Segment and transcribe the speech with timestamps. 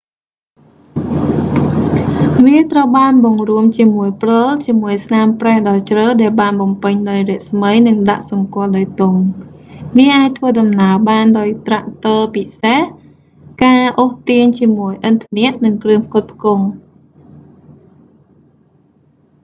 [2.45, 9.19] វាត្រូវបានបង្រួមជាមួយព្រិលជាមួយស្នាមប្រេះដ៏ជ្រៅដែលបានបំពេញអោយស្មើនិងដាក់សម្គាល់ដោយទង់
[9.97, 12.81] វាអាចធ្វើដំណើរបានដោយត្រាក់ទ័រពិសេស
[13.63, 16.65] ការអូសទាញជាមួយឥន្ធនៈនិងគ្រឿងផ្គត់ផ្គង់